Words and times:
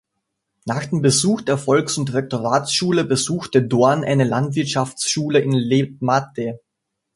Nach 0.65 0.87
dem 0.87 1.03
Besuch 1.03 1.41
der 1.43 1.59
Volks- 1.59 1.99
und 1.99 2.11
Rektoratsschule 2.11 3.03
besuchte 3.05 3.61
Dorn 3.61 4.03
eine 4.03 4.23
Landwirtschaftsschule 4.23 5.37
in 5.41 5.51
Letmathe. 5.51 6.59